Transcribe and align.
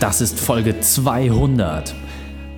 Das 0.00 0.20
ist 0.20 0.38
Folge 0.38 0.78
200. 0.78 1.92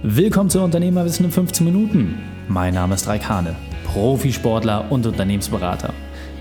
Willkommen 0.03 0.50
zu 0.50 0.61
Unternehmerwissen 0.61 1.25
in 1.25 1.33
15 1.33 1.65
Minuten. 1.65 2.19
Mein 2.49 2.75
Name 2.75 2.95
ist 2.95 3.09
Raikane, 3.09 3.57
Profisportler 3.87 4.93
und 4.93 5.06
Unternehmensberater. 5.06 5.95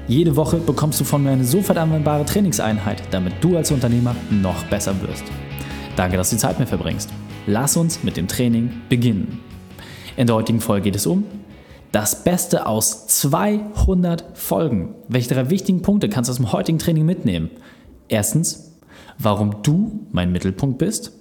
Jede 0.10 0.36
Woche 0.36 0.58
bekommst 0.58 1.00
du 1.00 1.06
von 1.06 1.24
mir 1.24 1.32
eine 1.32 1.46
sofort 1.46 1.78
anwendbare 1.78 2.26
Trainingseinheit, 2.26 3.02
damit 3.12 3.36
du 3.40 3.56
als 3.56 3.72
Unternehmer 3.72 4.14
noch 4.30 4.62
besser 4.66 4.94
wirst. 5.02 5.24
Danke, 5.96 6.18
dass 6.18 6.32
du 6.32 6.36
die 6.36 6.42
Zeit 6.42 6.60
mit 6.60 6.68
verbringst. 6.68 7.10
Lass 7.48 7.78
uns 7.78 8.04
mit 8.04 8.18
dem 8.18 8.28
Training 8.28 8.70
beginnen. 8.90 9.40
In 10.18 10.28
der 10.28 10.36
heutigen 10.36 10.60
Folge 10.60 10.84
geht 10.84 10.98
es 10.98 11.08
um 11.08 11.24
das 11.94 12.26
Beste 12.26 12.66
aus 12.66 13.08
200 13.08 14.38
Folgen. 14.38 14.96
Welche 15.08 15.34
drei 15.34 15.50
wichtigen 15.50 15.82
Punkte 15.82 16.10
kannst 16.10 16.28
du 16.28 16.32
aus 16.32 16.38
dem 16.38 16.52
heutigen 16.52 16.78
Training 16.78 17.06
mitnehmen? 17.06 17.50
Erstens, 18.10 18.69
warum 19.22 19.62
du 19.62 20.08
mein 20.12 20.32
Mittelpunkt 20.32 20.78
bist. 20.78 21.12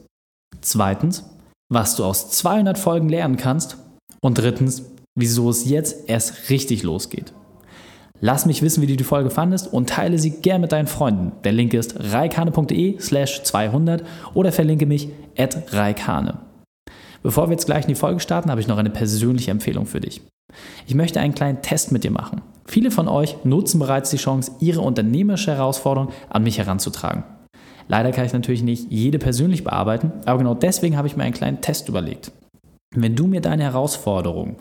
Zweitens, 0.61 1.25
was 1.68 1.96
du 1.96 2.04
aus 2.04 2.30
200 2.30 2.79
Folgen 2.79 3.08
lernen 3.08 3.36
kannst. 3.36 3.76
Und 4.20 4.39
drittens, 4.39 4.84
wieso 5.14 5.50
es 5.50 5.68
jetzt 5.68 6.08
erst 6.08 6.50
richtig 6.50 6.82
losgeht. 6.82 7.32
Lass 8.20 8.46
mich 8.46 8.62
wissen, 8.62 8.82
wie 8.82 8.89
du 8.89 8.96
die 8.96 9.04
Folge 9.04 9.30
fandest 9.30 9.72
und 9.72 9.90
teile 9.90 10.18
sie 10.18 10.30
gern 10.30 10.61
mit 10.61 10.72
deinen 10.72 10.89
Freunden. 10.89 11.32
Der 11.44 11.53
Link 11.53 11.72
ist 11.72 11.94
reikane.de 11.98 12.98
slash 12.98 13.44
200 13.44 14.04
oder 14.34 14.50
verlinke 14.50 14.86
mich 14.86 15.11
at 15.36 15.72
reikane. 15.72 16.39
Bevor 17.22 17.46
wir 17.46 17.53
jetzt 17.53 17.67
gleich 17.67 17.84
in 17.84 17.90
die 17.90 17.94
Folge 17.94 18.20
starten, 18.20 18.50
habe 18.50 18.61
ich 18.61 18.67
noch 18.67 18.78
eine 18.78 18.90
persönliche 18.90 19.53
Empfehlung 19.53 19.86
für 19.86 20.00
dich. 20.00 20.22
Ich 20.86 20.94
möchte 20.94 21.20
einen 21.20 21.34
kleinen 21.34 21.62
Test 21.62 21.92
mit 21.92 22.03
dir 22.03 22.11
machen. 22.11 22.42
Viele 22.64 22.90
von 22.90 23.06
euch 23.06 23.36
nutzen 23.44 23.78
bereits 23.78 24.11
die 24.11 24.17
Chance, 24.17 24.53
ihre 24.61 24.80
unternehmerische 24.80 25.54
Herausforderung 25.54 26.11
an 26.28 26.42
mich 26.42 26.58
heranzutragen. 26.58 27.25
Leider 27.88 28.12
kann 28.12 28.26
ich 28.26 28.32
natürlich 28.32 28.62
nicht 28.62 28.90
jede 28.90 29.18
persönlich 29.18 29.64
bearbeiten, 29.64 30.12
aber 30.26 30.38
genau 30.38 30.54
deswegen 30.54 30.96
habe 30.96 31.08
ich 31.08 31.16
mir 31.16 31.24
einen 31.24 31.34
kleinen 31.34 31.60
Test 31.60 31.88
überlegt. 31.88 32.30
Wenn 32.95 33.17
du 33.17 33.27
mir 33.27 33.41
deine 33.41 33.64
Herausforderung 33.64 34.56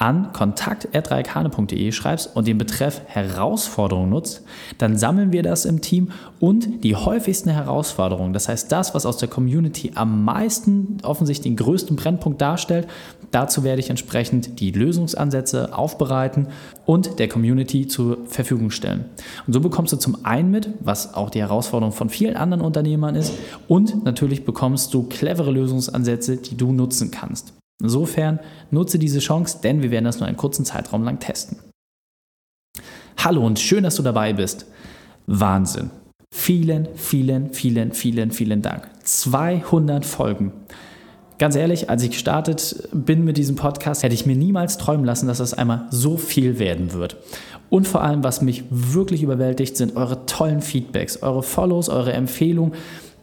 an 0.00 0.32
kontakt.reikane.de 0.32 1.92
schreibst 1.92 2.34
und 2.34 2.48
den 2.48 2.56
Betreff 2.56 3.02
Herausforderung 3.06 4.08
nutzt, 4.08 4.42
dann 4.78 4.96
sammeln 4.96 5.30
wir 5.30 5.42
das 5.42 5.66
im 5.66 5.82
Team 5.82 6.10
und 6.40 6.82
die 6.84 6.96
häufigsten 6.96 7.50
Herausforderungen, 7.50 8.32
das 8.32 8.48
heißt 8.48 8.72
das, 8.72 8.94
was 8.94 9.04
aus 9.04 9.18
der 9.18 9.28
Community 9.28 9.92
am 9.94 10.24
meisten 10.24 10.96
offensichtlich 11.02 11.52
den 11.52 11.56
größten 11.56 11.96
Brennpunkt 11.96 12.40
darstellt, 12.40 12.88
dazu 13.30 13.62
werde 13.62 13.80
ich 13.80 13.90
entsprechend 13.90 14.58
die 14.60 14.70
Lösungsansätze 14.70 15.76
aufbereiten 15.76 16.46
und 16.86 17.18
der 17.18 17.28
Community 17.28 17.86
zur 17.86 18.26
Verfügung 18.26 18.70
stellen. 18.70 19.04
Und 19.46 19.52
so 19.52 19.60
bekommst 19.60 19.92
du 19.92 19.98
zum 19.98 20.24
einen 20.24 20.50
mit, 20.50 20.70
was 20.80 21.12
auch 21.12 21.28
die 21.28 21.40
Herausforderung 21.40 21.92
von 21.92 22.08
vielen 22.08 22.36
anderen 22.36 22.64
Unternehmern 22.64 23.16
ist 23.16 23.34
und 23.68 24.02
natürlich 24.04 24.46
bekommst 24.46 24.94
du 24.94 25.02
clevere 25.02 25.50
Lösungsansätze, 25.50 26.38
die 26.38 26.56
du 26.56 26.72
nutzen 26.72 27.10
kannst. 27.10 27.52
Insofern 27.80 28.40
nutze 28.70 28.98
diese 28.98 29.20
Chance, 29.20 29.58
denn 29.62 29.82
wir 29.82 29.90
werden 29.90 30.04
das 30.04 30.18
nur 30.18 30.28
einen 30.28 30.36
kurzen 30.36 30.64
Zeitraum 30.64 31.02
lang 31.02 31.18
testen. 31.18 31.58
Hallo 33.18 33.44
und 33.44 33.58
schön, 33.58 33.82
dass 33.84 33.96
du 33.96 34.02
dabei 34.02 34.32
bist. 34.32 34.66
Wahnsinn. 35.26 35.90
Vielen, 36.32 36.88
vielen, 36.94 37.52
vielen, 37.52 37.92
vielen, 37.92 38.30
vielen 38.30 38.62
Dank. 38.62 38.88
200 39.02 40.06
Folgen. 40.06 40.52
Ganz 41.38 41.56
ehrlich, 41.56 41.88
als 41.88 42.02
ich 42.02 42.10
gestartet 42.10 42.88
bin 42.92 43.24
mit 43.24 43.36
diesem 43.36 43.56
Podcast, 43.56 44.02
hätte 44.02 44.14
ich 44.14 44.26
mir 44.26 44.36
niemals 44.36 44.76
träumen 44.76 45.06
lassen, 45.06 45.26
dass 45.26 45.38
das 45.38 45.54
einmal 45.54 45.86
so 45.90 46.18
viel 46.18 46.58
werden 46.58 46.92
wird. 46.92 47.16
Und 47.70 47.88
vor 47.88 48.02
allem, 48.02 48.22
was 48.22 48.42
mich 48.42 48.64
wirklich 48.70 49.22
überwältigt, 49.22 49.76
sind 49.76 49.96
eure 49.96 50.26
tollen 50.26 50.60
Feedbacks, 50.60 51.22
eure 51.22 51.42
Follows, 51.42 51.88
eure 51.88 52.12
Empfehlungen 52.12 52.74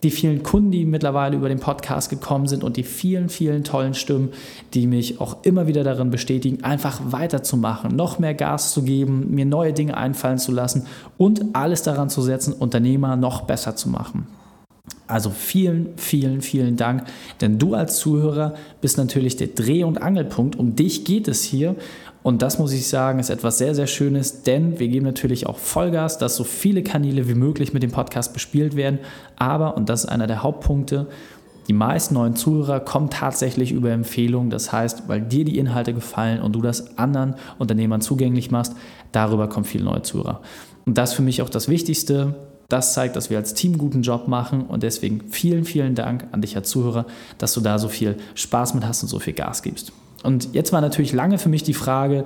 die 0.07 0.11
vielen 0.11 0.41
Kunden, 0.41 0.71
die 0.71 0.85
mittlerweile 0.85 1.35
über 1.35 1.49
den 1.49 1.59
Podcast 1.59 2.09
gekommen 2.09 2.47
sind 2.47 2.63
und 2.63 2.77
die 2.77 2.83
vielen, 2.83 3.27
vielen 3.27 3.65
tollen 3.65 3.93
Stimmen, 3.93 4.29
die 4.73 4.87
mich 4.87 5.19
auch 5.19 5.43
immer 5.43 5.67
wieder 5.67 5.83
darin 5.83 6.11
bestätigen, 6.11 6.63
einfach 6.63 7.01
weiterzumachen, 7.11 7.93
noch 7.93 8.17
mehr 8.17 8.33
Gas 8.33 8.71
zu 8.71 8.83
geben, 8.83 9.35
mir 9.35 9.45
neue 9.45 9.73
Dinge 9.73 9.97
einfallen 9.97 10.37
zu 10.37 10.53
lassen 10.53 10.87
und 11.17 11.43
alles 11.51 11.81
daran 11.81 12.09
zu 12.09 12.21
setzen, 12.21 12.53
Unternehmer 12.53 13.17
noch 13.17 13.41
besser 13.41 13.75
zu 13.75 13.89
machen. 13.89 14.27
Also 15.07 15.29
vielen, 15.29 15.89
vielen, 15.97 16.41
vielen 16.41 16.77
Dank, 16.77 17.03
denn 17.41 17.59
du 17.59 17.73
als 17.73 17.97
Zuhörer 17.97 18.53
bist 18.79 18.97
natürlich 18.97 19.35
der 19.35 19.47
Dreh- 19.47 19.83
und 19.83 20.01
Angelpunkt. 20.01 20.55
Um 20.55 20.77
dich 20.77 21.03
geht 21.03 21.27
es 21.27 21.43
hier 21.43 21.75
und 22.27 22.41
das 22.41 22.59
muss 22.59 22.73
ich 22.73 22.89
sagen, 22.89 23.19
ist 23.19 23.29
etwas 23.29 23.57
sehr, 23.57 23.73
sehr 23.73 23.87
Schönes, 23.87 24.43
denn 24.43 24.79
wir 24.79 24.89
geben 24.89 25.05
natürlich 25.05 25.47
auch 25.47 25.57
Vollgas, 25.57 26.17
dass 26.17 26.35
so 26.35 26.43
viele 26.43 26.83
Kanäle 26.83 27.29
wie 27.29 27.35
möglich 27.35 27.71
mit 27.71 27.83
dem 27.83 27.91
Podcast 27.91 28.33
bespielt 28.33 28.75
werden. 28.75 28.99
Aber, 29.37 29.77
und 29.77 29.87
das 29.87 30.03
ist 30.03 30.09
einer 30.09 30.27
der 30.27 30.43
Hauptpunkte, 30.43 31.07
die 31.69 31.73
meisten 31.73 32.15
neuen 32.15 32.35
Zuhörer 32.35 32.81
kommen 32.81 33.09
tatsächlich 33.09 33.71
über 33.71 33.91
Empfehlungen. 33.91 34.49
Das 34.49 34.73
heißt, 34.73 35.03
weil 35.07 35.21
dir 35.21 35.45
die 35.45 35.57
Inhalte 35.57 35.93
gefallen 35.93 36.41
und 36.41 36.51
du 36.51 36.61
das 36.61 36.97
anderen 36.97 37.35
Unternehmern 37.59 38.01
zugänglich 38.01 38.51
machst, 38.51 38.73
darüber 39.13 39.47
kommen 39.47 39.63
viele 39.63 39.85
neue 39.85 40.01
Zuhörer. 40.01 40.41
Und 40.85 40.97
das 40.97 41.11
ist 41.11 41.15
für 41.15 41.21
mich 41.21 41.41
auch 41.41 41.49
das 41.49 41.69
Wichtigste. 41.69 42.35
Das 42.67 42.93
zeigt, 42.93 43.15
dass 43.15 43.29
wir 43.29 43.37
als 43.37 43.53
Team 43.53 43.77
guten 43.77 44.01
Job 44.01 44.27
machen 44.27 44.65
und 44.65 44.83
deswegen 44.83 45.29
vielen, 45.29 45.63
vielen 45.63 45.95
Dank 45.95 46.27
an 46.33 46.41
dich 46.41 46.57
als 46.57 46.69
Zuhörer, 46.69 47.05
dass 47.37 47.53
du 47.53 47.61
da 47.61 47.79
so 47.79 47.87
viel 47.87 48.17
Spaß 48.35 48.73
mit 48.73 48.85
hast 48.85 49.01
und 49.03 49.07
so 49.07 49.19
viel 49.19 49.31
Gas 49.31 49.63
gibst. 49.63 49.93
Und 50.23 50.53
jetzt 50.53 50.73
war 50.73 50.81
natürlich 50.81 51.13
lange 51.13 51.37
für 51.37 51.49
mich 51.49 51.63
die 51.63 51.73
Frage, 51.73 52.25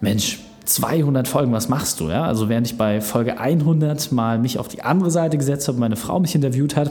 Mensch, 0.00 0.40
200 0.64 1.26
Folgen, 1.26 1.52
was 1.52 1.68
machst 1.68 2.00
du? 2.00 2.08
Ja? 2.08 2.24
Also 2.24 2.48
während 2.48 2.66
ich 2.66 2.78
bei 2.78 3.00
Folge 3.00 3.38
100 3.38 4.12
mal 4.12 4.38
mich 4.38 4.58
auf 4.58 4.68
die 4.68 4.82
andere 4.82 5.10
Seite 5.10 5.36
gesetzt 5.36 5.68
habe, 5.68 5.78
meine 5.78 5.96
Frau 5.96 6.20
mich 6.20 6.34
interviewt 6.34 6.76
hat, 6.76 6.90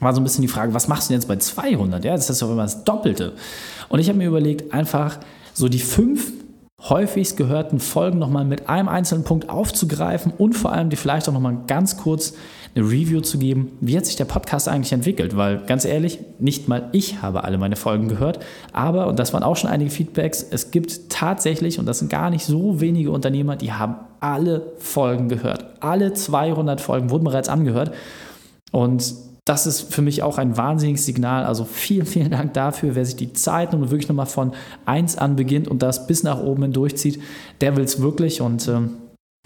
war 0.00 0.12
so 0.14 0.20
ein 0.20 0.24
bisschen 0.24 0.42
die 0.42 0.48
Frage, 0.48 0.74
was 0.74 0.88
machst 0.88 1.08
du 1.08 1.12
denn 1.12 1.20
jetzt 1.20 1.28
bei 1.28 1.36
200? 1.36 2.04
Ja, 2.04 2.16
das 2.16 2.28
ist 2.28 2.42
doch 2.42 2.50
immer 2.50 2.62
das 2.62 2.84
Doppelte. 2.84 3.34
Und 3.88 4.00
ich 4.00 4.08
habe 4.08 4.18
mir 4.18 4.28
überlegt, 4.28 4.72
einfach 4.72 5.18
so 5.54 5.68
die 5.68 5.78
fünf 5.78 6.32
häufigst 6.88 7.36
gehörten 7.36 7.78
Folgen 7.78 8.18
nochmal 8.18 8.44
mit 8.44 8.68
einem 8.68 8.88
einzelnen 8.88 9.22
Punkt 9.22 9.48
aufzugreifen 9.48 10.32
und 10.36 10.54
vor 10.54 10.72
allem 10.72 10.90
die 10.90 10.96
vielleicht 10.96 11.28
auch 11.28 11.32
nochmal 11.32 11.58
ganz 11.68 11.96
kurz 11.96 12.34
eine 12.74 12.84
Review 12.84 13.20
zu 13.20 13.38
geben, 13.38 13.72
wie 13.80 13.96
hat 13.96 14.06
sich 14.06 14.16
der 14.16 14.24
Podcast 14.24 14.68
eigentlich 14.68 14.92
entwickelt, 14.92 15.36
weil 15.36 15.58
ganz 15.66 15.84
ehrlich, 15.84 16.20
nicht 16.38 16.68
mal 16.68 16.88
ich 16.92 17.20
habe 17.20 17.44
alle 17.44 17.58
meine 17.58 17.76
Folgen 17.76 18.08
gehört, 18.08 18.40
aber, 18.72 19.06
und 19.08 19.18
das 19.18 19.32
waren 19.32 19.42
auch 19.42 19.56
schon 19.56 19.70
einige 19.70 19.90
Feedbacks, 19.90 20.46
es 20.50 20.70
gibt 20.70 21.10
tatsächlich, 21.10 21.78
und 21.78 21.86
das 21.86 21.98
sind 21.98 22.10
gar 22.10 22.30
nicht 22.30 22.44
so 22.44 22.80
wenige 22.80 23.10
Unternehmer, 23.10 23.56
die 23.56 23.72
haben 23.72 23.96
alle 24.20 24.72
Folgen 24.78 25.28
gehört. 25.28 25.66
Alle 25.80 26.14
200 26.14 26.80
Folgen 26.80 27.10
wurden 27.10 27.24
bereits 27.24 27.48
angehört 27.48 27.92
und 28.70 29.14
das 29.44 29.66
ist 29.66 29.92
für 29.92 30.02
mich 30.02 30.22
auch 30.22 30.38
ein 30.38 30.56
wahnsinniges 30.56 31.04
Signal. 31.04 31.44
Also 31.44 31.64
vielen, 31.64 32.06
vielen 32.06 32.30
Dank 32.30 32.54
dafür. 32.54 32.94
Wer 32.94 33.04
sich 33.04 33.16
die 33.16 33.32
Zeit 33.32 33.74
und 33.74 33.90
wirklich 33.90 34.08
nochmal 34.08 34.26
von 34.26 34.52
1 34.86 35.18
an 35.18 35.34
beginnt 35.34 35.66
und 35.66 35.82
das 35.82 36.06
bis 36.06 36.22
nach 36.22 36.40
oben 36.40 36.62
hin 36.62 36.72
durchzieht, 36.72 37.20
der 37.60 37.76
will 37.76 37.82
es 37.82 38.00
wirklich. 38.00 38.40
Und 38.40 38.68
ähm, 38.68 38.90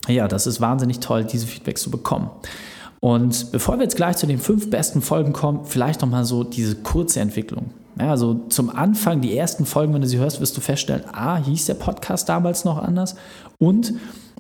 ja, 0.07 0.29
das 0.29 0.47
ist 0.47 0.61
wahnsinnig 0.61 1.01
toll, 1.01 1.25
diese 1.25 1.47
Feedbacks 1.47 1.81
zu 1.81 1.91
bekommen. 1.91 2.29
Und 3.07 3.53
bevor 3.53 3.77
wir 3.77 3.85
jetzt 3.85 3.95
gleich 3.95 4.17
zu 4.17 4.27
den 4.27 4.41
fünf 4.41 4.69
besten 4.69 5.01
Folgen 5.01 5.33
kommen, 5.33 5.61
vielleicht 5.63 6.03
nochmal 6.03 6.25
so 6.25 6.43
diese 6.43 6.75
kurze 6.75 7.21
Entwicklung. 7.21 7.67
Ja, 8.01 8.11
also 8.11 8.41
zum 8.49 8.69
Anfang, 8.69 9.21
die 9.21 9.37
ersten 9.37 9.65
Folgen, 9.65 9.95
wenn 9.95 10.01
du 10.01 10.09
sie 10.09 10.19
hörst, 10.19 10.41
wirst 10.41 10.57
du 10.57 10.61
feststellen, 10.61 11.05
ah, 11.13 11.37
hieß 11.37 11.67
der 11.67 11.75
Podcast 11.75 12.29
damals 12.29 12.65
noch 12.65 12.79
anders. 12.79 13.15
Und 13.59 13.93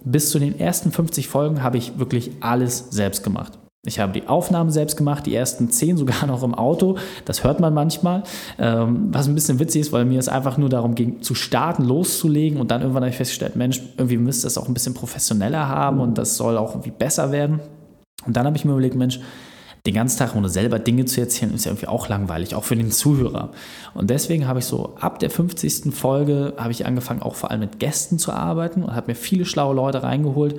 bis 0.02 0.30
zu 0.30 0.40
den 0.40 0.58
ersten 0.58 0.90
50 0.90 1.28
Folgen 1.28 1.62
habe 1.62 1.78
ich 1.78 2.00
wirklich 2.00 2.32
alles 2.40 2.88
selbst 2.90 3.22
gemacht. 3.22 3.52
Ich 3.86 4.00
habe 4.00 4.12
die 4.12 4.26
Aufnahmen 4.26 4.72
selbst 4.72 4.96
gemacht, 4.96 5.26
die 5.26 5.36
ersten 5.36 5.70
zehn 5.70 5.96
sogar 5.96 6.26
noch 6.26 6.42
im 6.42 6.56
Auto. 6.56 6.96
Das 7.24 7.44
hört 7.44 7.60
man 7.60 7.72
manchmal. 7.72 8.24
Ähm, 8.58 9.10
was 9.12 9.28
ein 9.28 9.36
bisschen 9.36 9.60
witzig 9.60 9.82
ist, 9.82 9.92
weil 9.92 10.04
mir 10.06 10.18
es 10.18 10.28
einfach 10.28 10.58
nur 10.58 10.70
darum 10.70 10.96
ging, 10.96 11.22
zu 11.22 11.36
starten, 11.36 11.84
loszulegen. 11.84 12.58
Und 12.58 12.72
dann 12.72 12.80
irgendwann 12.80 13.04
habe 13.04 13.10
ich 13.10 13.16
festgestellt, 13.16 13.54
Mensch, 13.54 13.80
irgendwie 13.96 14.16
müsste 14.16 14.42
das 14.42 14.58
auch 14.58 14.66
ein 14.66 14.74
bisschen 14.74 14.94
professioneller 14.94 15.68
haben 15.68 16.00
und 16.00 16.18
das 16.18 16.36
soll 16.36 16.58
auch 16.58 16.70
irgendwie 16.70 16.90
besser 16.90 17.30
werden. 17.30 17.60
Und 18.26 18.36
dann 18.36 18.46
habe 18.46 18.56
ich 18.56 18.64
mir 18.64 18.72
überlegt, 18.72 18.96
Mensch, 18.96 19.20
den 19.86 19.94
ganzen 19.94 20.18
Tag 20.18 20.34
ohne 20.34 20.48
selber 20.48 20.78
Dinge 20.78 21.04
zu 21.04 21.20
erzählen, 21.20 21.54
ist 21.54 21.64
ja 21.64 21.70
irgendwie 21.70 21.86
auch 21.86 22.08
langweilig, 22.08 22.54
auch 22.54 22.64
für 22.64 22.76
den 22.76 22.90
Zuhörer. 22.90 23.52
Und 23.94 24.10
deswegen 24.10 24.48
habe 24.48 24.58
ich 24.58 24.64
so 24.64 24.96
ab 25.00 25.20
der 25.20 25.30
50. 25.30 25.94
Folge 25.94 26.54
habe 26.56 26.72
ich 26.72 26.86
angefangen, 26.86 27.22
auch 27.22 27.36
vor 27.36 27.50
allem 27.50 27.60
mit 27.60 27.78
Gästen 27.78 28.18
zu 28.18 28.32
arbeiten 28.32 28.82
und 28.82 28.94
habe 28.94 29.12
mir 29.12 29.14
viele 29.14 29.44
schlaue 29.44 29.74
Leute 29.74 30.02
reingeholt. 30.02 30.58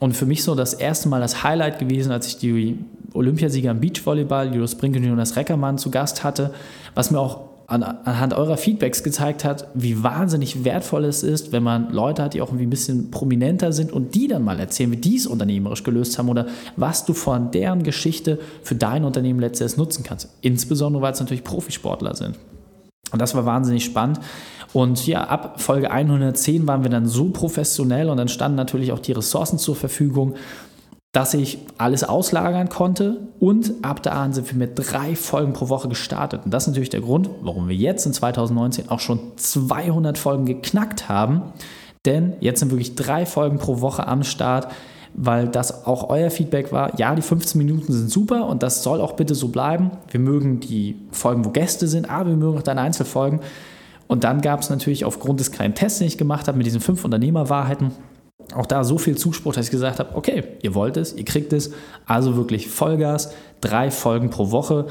Und 0.00 0.16
für 0.16 0.26
mich 0.26 0.42
so 0.42 0.54
das 0.54 0.74
erste 0.74 1.08
Mal 1.08 1.20
das 1.20 1.42
Highlight 1.42 1.78
gewesen, 1.78 2.12
als 2.12 2.26
ich 2.26 2.38
die 2.38 2.78
Olympiasieger 3.14 3.70
im 3.70 3.80
Beachvolleyball, 3.80 4.48
Julius 4.48 4.74
Brinken 4.74 5.02
und 5.02 5.08
Jonas 5.08 5.36
Reckermann 5.36 5.78
zu 5.78 5.90
Gast 5.90 6.24
hatte, 6.24 6.52
was 6.94 7.10
mir 7.10 7.18
auch 7.18 7.47
an, 7.68 7.82
anhand 7.82 8.32
eurer 8.32 8.56
Feedbacks 8.56 9.02
gezeigt 9.02 9.44
hat, 9.44 9.68
wie 9.74 10.02
wahnsinnig 10.02 10.64
wertvoll 10.64 11.04
es 11.04 11.22
ist, 11.22 11.52
wenn 11.52 11.62
man 11.62 11.92
Leute 11.92 12.22
hat, 12.22 12.32
die 12.32 12.40
auch 12.40 12.48
irgendwie 12.48 12.66
ein 12.66 12.70
bisschen 12.70 13.10
prominenter 13.10 13.72
sind 13.72 13.92
und 13.92 14.14
die 14.14 14.26
dann 14.26 14.42
mal 14.42 14.58
erzählen, 14.58 14.90
wie 14.90 14.96
die 14.96 15.16
es 15.16 15.26
unternehmerisch 15.26 15.84
gelöst 15.84 16.18
haben 16.18 16.30
oder 16.30 16.46
was 16.76 17.04
du 17.04 17.12
von 17.12 17.50
deren 17.50 17.82
Geschichte 17.82 18.40
für 18.62 18.74
dein 18.74 19.04
Unternehmen 19.04 19.38
letztes 19.38 19.76
nutzen 19.76 20.02
kannst. 20.02 20.30
Insbesondere, 20.40 21.02
weil 21.02 21.12
es 21.12 21.20
natürlich 21.20 21.44
Profisportler 21.44 22.16
sind. 22.16 22.36
Und 23.12 23.20
das 23.20 23.34
war 23.34 23.44
wahnsinnig 23.44 23.84
spannend. 23.84 24.20
Und 24.72 25.06
ja, 25.06 25.24
ab 25.24 25.60
Folge 25.60 25.90
110 25.90 26.66
waren 26.66 26.82
wir 26.82 26.90
dann 26.90 27.06
so 27.06 27.30
professionell 27.30 28.08
und 28.08 28.16
dann 28.16 28.28
standen 28.28 28.56
natürlich 28.56 28.92
auch 28.92 28.98
die 28.98 29.12
Ressourcen 29.12 29.58
zur 29.58 29.76
Verfügung, 29.76 30.34
dass 31.12 31.32
ich 31.32 31.58
alles 31.78 32.04
auslagern 32.04 32.68
konnte 32.68 33.28
und 33.40 33.72
ab 33.82 34.02
da 34.02 34.10
an 34.10 34.32
sind 34.32 34.50
wir 34.50 34.58
mit 34.58 34.72
drei 34.74 35.16
Folgen 35.16 35.54
pro 35.54 35.68
Woche 35.68 35.88
gestartet. 35.88 36.42
Und 36.44 36.52
das 36.52 36.64
ist 36.64 36.68
natürlich 36.68 36.90
der 36.90 37.00
Grund, 37.00 37.30
warum 37.40 37.68
wir 37.68 37.76
jetzt 37.76 38.04
in 38.04 38.12
2019 38.12 38.90
auch 38.90 39.00
schon 39.00 39.20
200 39.36 40.18
Folgen 40.18 40.44
geknackt 40.44 41.08
haben. 41.08 41.42
Denn 42.04 42.34
jetzt 42.40 42.60
sind 42.60 42.70
wirklich 42.70 42.94
drei 42.94 43.24
Folgen 43.24 43.58
pro 43.58 43.80
Woche 43.80 44.06
am 44.06 44.22
Start, 44.22 44.68
weil 45.14 45.48
das 45.48 45.86
auch 45.86 46.10
euer 46.10 46.30
Feedback 46.30 46.72
war. 46.72 46.98
Ja, 46.98 47.14
die 47.14 47.22
15 47.22 47.58
Minuten 47.58 47.92
sind 47.92 48.10
super 48.10 48.46
und 48.46 48.62
das 48.62 48.82
soll 48.82 49.00
auch 49.00 49.14
bitte 49.14 49.34
so 49.34 49.48
bleiben. 49.48 49.90
Wir 50.10 50.20
mögen 50.20 50.60
die 50.60 50.96
Folgen, 51.10 51.44
wo 51.44 51.50
Gäste 51.50 51.88
sind, 51.88 52.08
aber 52.08 52.28
wir 52.28 52.36
mögen 52.36 52.58
auch 52.58 52.62
deine 52.62 52.82
Einzelfolgen. 52.82 53.40
Und 54.06 54.24
dann 54.24 54.40
gab 54.40 54.60
es 54.60 54.70
natürlich 54.70 55.04
aufgrund 55.04 55.40
des 55.40 55.52
kleinen 55.52 55.74
Tests, 55.74 55.98
den 55.98 56.08
ich 56.08 56.18
gemacht 56.18 56.48
habe 56.48 56.56
mit 56.58 56.66
diesen 56.66 56.80
fünf 56.80 57.04
Unternehmerwahrheiten, 57.04 57.92
auch 58.54 58.66
da 58.66 58.84
so 58.84 58.98
viel 58.98 59.16
Zuspruch, 59.16 59.54
dass 59.54 59.66
ich 59.66 59.70
gesagt 59.70 59.98
habe, 59.98 60.16
okay, 60.16 60.44
ihr 60.62 60.74
wollt 60.74 60.96
es, 60.96 61.14
ihr 61.14 61.24
kriegt 61.24 61.52
es, 61.52 61.72
also 62.06 62.36
wirklich 62.36 62.68
Vollgas, 62.68 63.32
drei 63.60 63.90
Folgen 63.90 64.30
pro 64.30 64.50
Woche. 64.50 64.86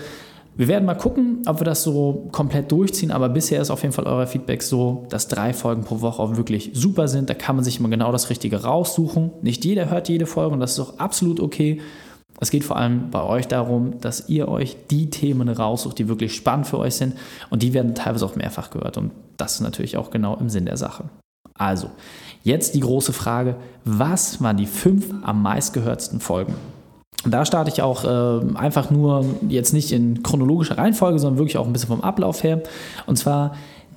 Wir 0.55 0.67
werden 0.67 0.85
mal 0.85 0.95
gucken, 0.95 1.43
ob 1.45 1.59
wir 1.59 1.65
das 1.65 1.83
so 1.83 2.29
komplett 2.31 2.71
durchziehen, 2.71 3.11
aber 3.11 3.29
bisher 3.29 3.61
ist 3.61 3.69
auf 3.69 3.83
jeden 3.83 3.93
Fall 3.93 4.07
euer 4.07 4.25
Feedback 4.25 4.63
so, 4.63 5.05
dass 5.09 5.27
drei 5.27 5.53
Folgen 5.53 5.83
pro 5.83 6.01
Woche 6.01 6.21
auch 6.21 6.35
wirklich 6.35 6.71
super 6.73 7.07
sind. 7.07 7.29
Da 7.29 7.35
kann 7.35 7.55
man 7.55 7.63
sich 7.63 7.79
immer 7.79 7.89
genau 7.89 8.11
das 8.11 8.31
Richtige 8.31 8.63
raussuchen. 8.63 9.31
Nicht 9.43 9.65
jeder 9.65 9.89
hört 9.91 10.09
jede 10.09 10.25
Folge 10.25 10.53
und 10.53 10.59
das 10.59 10.71
ist 10.71 10.79
auch 10.79 10.97
absolut 10.97 11.39
okay. 11.39 11.79
Es 12.39 12.51
geht 12.51 12.63
vor 12.63 12.77
allem 12.77 13.09
bei 13.11 13.23
euch 13.23 13.47
darum, 13.47 13.99
dass 13.99 14.29
ihr 14.29 14.47
euch 14.47 14.77
die 14.89 15.09
Themen 15.09 15.49
raussucht, 15.49 15.99
die 15.99 16.07
wirklich 16.07 16.35
spannend 16.35 16.67
für 16.67 16.79
euch 16.79 16.95
sind 16.95 17.15
und 17.49 17.61
die 17.61 17.73
werden 17.73 17.93
teilweise 17.93 18.25
auch 18.25 18.35
mehrfach 18.35 18.69
gehört 18.71 18.97
und 18.97 19.11
das 19.37 19.55
ist 19.55 19.61
natürlich 19.61 19.97
auch 19.97 20.09
genau 20.09 20.35
im 20.37 20.49
Sinn 20.49 20.65
der 20.65 20.77
Sache. 20.77 21.05
Also, 21.53 21.89
jetzt 22.43 22.75
die 22.75 22.79
große 22.79 23.13
Frage, 23.13 23.55
was 23.85 24.41
waren 24.41 24.57
die 24.57 24.65
fünf 24.65 25.13
am 25.23 25.41
meistgehörtsten 25.41 26.19
Folgen? 26.19 26.55
Da 27.25 27.45
starte 27.45 27.71
ich 27.71 27.81
auch 27.81 28.03
äh, 28.03 28.55
einfach 28.55 28.89
nur 28.89 29.25
jetzt 29.49 29.73
nicht 29.73 29.91
in 29.91 30.23
chronologischer 30.23 30.77
Reihenfolge, 30.77 31.19
sondern 31.19 31.39
wirklich 31.39 31.57
auch 31.57 31.65
ein 31.65 31.73
bisschen 31.73 31.89
vom 31.89 32.01
Ablauf 32.01 32.43
her. 32.43 32.61
Und 33.05 33.17
zwar 33.17 33.55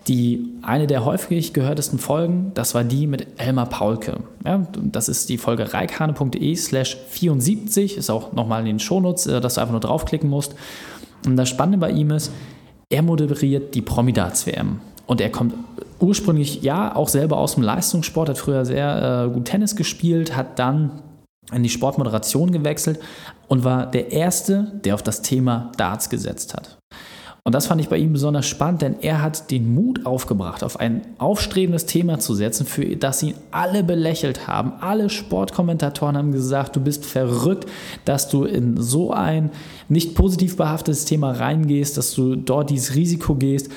die 0.08 0.48
eine 0.62 0.86
der 0.86 1.04
häufig 1.04 1.52
gehörtesten 1.52 1.98
Folgen, 1.98 2.52
das 2.54 2.74
war 2.74 2.84
die 2.84 3.06
mit 3.06 3.26
Elmar 3.36 3.66
Paulke. 3.66 4.20
Ja, 4.44 4.66
das 4.82 5.08
ist 5.08 5.28
die 5.28 5.38
Folge 5.38 5.72
reikhane.de 5.72 6.56
slash 6.56 6.96
74, 7.08 7.98
ist 7.98 8.10
auch 8.10 8.32
nochmal 8.32 8.60
in 8.60 8.66
den 8.66 8.78
Shownotes, 8.80 9.26
äh, 9.26 9.40
dass 9.40 9.54
du 9.54 9.60
einfach 9.60 9.72
nur 9.72 9.80
draufklicken 9.80 10.28
musst. 10.28 10.54
Und 11.26 11.36
das 11.36 11.48
Spannende 11.48 11.78
bei 11.78 11.90
ihm 11.90 12.10
ist, 12.10 12.32
er 12.88 13.02
moderiert 13.02 13.74
die 13.74 13.82
Promidats-WM. 13.82 14.80
Und 15.06 15.20
er 15.20 15.30
kommt 15.30 15.54
ursprünglich 16.00 16.62
ja 16.62 16.94
auch 16.94 17.08
selber 17.08 17.38
aus 17.38 17.54
dem 17.54 17.62
Leistungssport, 17.62 18.28
hat 18.28 18.38
früher 18.38 18.64
sehr 18.64 19.26
äh, 19.26 19.32
gut 19.32 19.46
Tennis 19.46 19.76
gespielt, 19.76 20.36
hat 20.36 20.58
dann 20.58 21.02
in 21.52 21.62
die 21.62 21.68
Sportmoderation 21.68 22.52
gewechselt 22.52 23.00
und 23.48 23.64
war 23.64 23.86
der 23.86 24.12
Erste, 24.12 24.80
der 24.84 24.94
auf 24.94 25.02
das 25.02 25.22
Thema 25.22 25.72
Darts 25.76 26.10
gesetzt 26.10 26.54
hat. 26.54 26.78
Und 27.42 27.54
das 27.54 27.66
fand 27.66 27.80
ich 27.80 27.88
bei 27.88 27.96
ihm 27.96 28.12
besonders 28.12 28.46
spannend, 28.46 28.82
denn 28.82 28.96
er 29.00 29.22
hat 29.22 29.50
den 29.50 29.74
Mut 29.74 30.04
aufgebracht, 30.04 30.62
auf 30.62 30.78
ein 30.78 31.02
aufstrebendes 31.16 31.86
Thema 31.86 32.18
zu 32.18 32.34
setzen, 32.34 32.66
für 32.66 32.84
das 32.96 33.22
ihn 33.22 33.34
alle 33.50 33.82
belächelt 33.82 34.46
haben. 34.46 34.74
Alle 34.80 35.08
Sportkommentatoren 35.08 36.18
haben 36.18 36.32
gesagt, 36.32 36.76
du 36.76 36.80
bist 36.80 37.06
verrückt, 37.06 37.66
dass 38.04 38.28
du 38.28 38.44
in 38.44 38.80
so 38.80 39.12
ein 39.12 39.50
nicht 39.88 40.14
positiv 40.14 40.56
behaftetes 40.56 41.06
Thema 41.06 41.32
reingehst, 41.32 41.96
dass 41.96 42.12
du 42.12 42.36
dort 42.36 42.68
dieses 42.68 42.94
Risiko 42.94 43.34
gehst. 43.34 43.70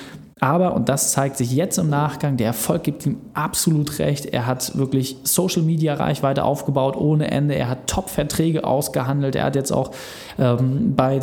Aber, 0.44 0.74
und 0.74 0.90
das 0.90 1.12
zeigt 1.12 1.38
sich 1.38 1.52
jetzt 1.52 1.78
im 1.78 1.88
Nachgang, 1.88 2.36
der 2.36 2.48
Erfolg 2.48 2.82
gibt 2.82 3.06
ihm 3.06 3.16
absolut 3.32 3.98
recht. 3.98 4.26
Er 4.26 4.44
hat 4.44 4.76
wirklich 4.76 5.16
Social 5.22 5.62
Media 5.62 5.94
Reichweite 5.94 6.44
aufgebaut 6.44 6.98
ohne 6.98 7.30
Ende. 7.30 7.54
Er 7.54 7.70
hat 7.70 7.86
Top-Verträge 7.86 8.62
ausgehandelt. 8.64 9.36
Er 9.36 9.44
hat 9.44 9.56
jetzt 9.56 9.72
auch 9.72 9.92
ähm, 10.38 10.92
bei 10.94 11.16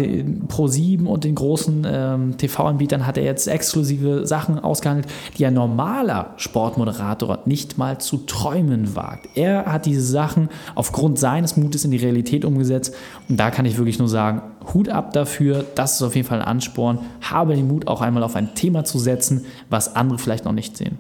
Pro7 0.48 1.06
und 1.06 1.24
den 1.24 1.36
großen 1.36 1.86
ähm, 1.88 2.38
TV-Anbietern 2.38 3.06
hat 3.06 3.20
er 3.20 3.24
jetzt 3.24 3.46
exklusive 3.48 4.26
Sachen 4.26 4.58
ausgehandelt, 4.58 5.08
die 5.38 5.46
ein 5.46 5.54
normaler 5.54 6.34
Sportmoderator 6.38 7.42
nicht 7.46 7.78
mal 7.78 8.00
zu 8.00 8.18
träumen 8.26 8.96
wagt. 8.96 9.28
Er 9.36 9.68
hat 9.68 9.86
diese 9.86 10.02
Sachen 10.02 10.50
aufgrund 10.74 11.20
seines 11.20 11.58
Mutes 11.58 11.86
in 11.86 11.92
die 11.92 11.98
Realität 11.98 12.44
umgesetzt. 12.44 12.96
Und 13.30 13.40
da 13.40 13.52
kann 13.52 13.68
ich 13.68 13.78
wirklich 13.78 14.00
nur 14.00 14.10
sagen, 14.10 14.42
Hut 14.74 14.90
ab 14.90 15.14
dafür. 15.14 15.66
Das 15.76 15.96
ist 15.96 16.02
auf 16.02 16.16
jeden 16.16 16.28
Fall 16.28 16.42
ein 16.42 16.48
Ansporn. 16.48 17.00
Habe 17.22 17.56
den 17.56 17.68
Mut, 17.68 17.88
auch 17.88 18.02
einmal 18.02 18.24
auf 18.24 18.36
ein 18.36 18.56
Thema 18.56 18.84
zu 18.84 19.00
setzen, 19.00 19.46
was 19.70 19.96
andere 19.96 20.20
vielleicht 20.20 20.46
noch 20.46 20.54
nicht 20.54 20.78
sehen. 20.78 21.00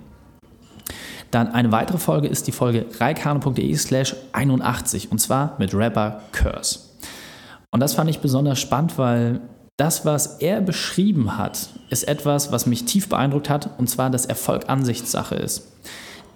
Dann 1.31 1.47
eine 1.47 1.71
weitere 1.71 1.97
Folge 1.97 2.27
ist 2.27 2.47
die 2.47 2.51
Folge 2.51 2.85
reikane.de 2.99 3.75
slash 3.75 4.15
81 4.33 5.11
und 5.11 5.19
zwar 5.19 5.55
mit 5.59 5.73
Rapper 5.73 6.21
Curse. 6.33 6.79
Und 7.71 7.79
das 7.79 7.93
fand 7.93 8.09
ich 8.09 8.19
besonders 8.19 8.59
spannend, 8.59 8.97
weil 8.97 9.39
das, 9.77 10.05
was 10.05 10.37
er 10.39 10.59
beschrieben 10.59 11.37
hat, 11.37 11.69
ist 11.89 12.07
etwas, 12.07 12.51
was 12.51 12.65
mich 12.65 12.83
tief 12.83 13.07
beeindruckt 13.07 13.49
hat 13.49 13.69
und 13.79 13.89
zwar, 13.89 14.09
dass 14.09 14.25
Erfolg 14.25 14.69
Ansichtssache 14.69 15.35
ist. 15.35 15.71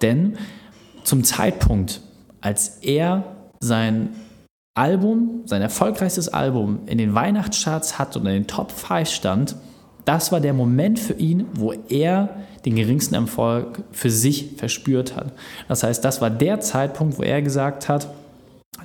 Denn 0.01 0.37
zum 1.03 1.23
Zeitpunkt, 1.23 2.01
als 2.41 2.77
er 2.81 3.23
sein 3.59 4.09
Album, 4.75 5.43
sein 5.45 5.61
erfolgreichstes 5.61 6.27
Album 6.27 6.79
in 6.85 6.97
den 6.97 7.15
Weihnachtscharts 7.15 7.97
hat 7.97 8.17
und 8.17 8.25
in 8.25 8.33
den 8.33 8.47
Top 8.47 8.71
5 8.71 9.09
stand, 9.09 9.55
das 10.03 10.33
war 10.33 10.41
der 10.41 10.53
Moment 10.53 10.99
für 10.99 11.13
ihn, 11.13 11.45
wo 11.53 11.73
er 11.89 12.29
den 12.65 12.75
geringsten 12.75 13.15
Erfolg 13.15 13.83
für 13.91 14.09
sich 14.09 14.57
verspürt 14.57 15.15
hat. 15.15 15.31
Das 15.69 15.83
heißt, 15.83 16.03
das 16.03 16.19
war 16.19 16.29
der 16.29 16.59
Zeitpunkt, 16.59 17.17
wo 17.17 17.23
er 17.23 17.41
gesagt 17.41 17.87
hat, 17.87 18.09